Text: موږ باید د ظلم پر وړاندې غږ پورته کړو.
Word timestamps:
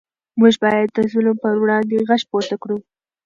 موږ 0.39 0.53
باید 0.63 0.87
د 0.95 0.99
ظلم 1.11 1.35
پر 1.43 1.53
وړاندې 1.61 2.05
غږ 2.07 2.21
پورته 2.29 2.55
کړو. 2.61 2.77